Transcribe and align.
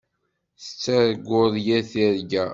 Tettarguḍ 0.61 1.53
yir 1.65 1.81
tirga. 1.91 2.43